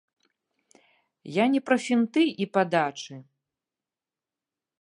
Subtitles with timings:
[1.35, 3.15] Я не пра фінты і падачы.